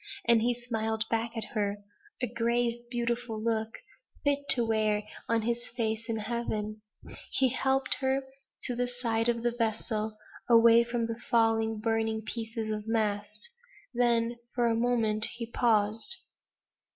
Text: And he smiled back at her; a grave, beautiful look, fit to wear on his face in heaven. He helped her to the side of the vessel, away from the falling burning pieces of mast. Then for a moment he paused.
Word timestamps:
And 0.27 0.41
he 0.41 0.55
smiled 0.55 1.05
back 1.11 1.37
at 1.37 1.43
her; 1.53 1.77
a 2.23 2.25
grave, 2.27 2.89
beautiful 2.89 3.39
look, 3.39 3.69
fit 4.23 4.49
to 4.49 4.65
wear 4.65 5.03
on 5.29 5.43
his 5.43 5.67
face 5.77 6.09
in 6.09 6.17
heaven. 6.17 6.81
He 7.29 7.49
helped 7.49 7.97
her 7.99 8.23
to 8.63 8.75
the 8.75 8.87
side 8.87 9.29
of 9.29 9.43
the 9.43 9.51
vessel, 9.51 10.17
away 10.49 10.83
from 10.83 11.05
the 11.05 11.19
falling 11.29 11.79
burning 11.81 12.23
pieces 12.23 12.71
of 12.71 12.87
mast. 12.87 13.51
Then 13.93 14.37
for 14.55 14.65
a 14.65 14.75
moment 14.75 15.25
he 15.35 15.45
paused. 15.45 16.15